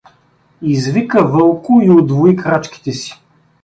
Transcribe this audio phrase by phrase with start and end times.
[0.61, 3.21] Извика Вълко и удвои крачките си.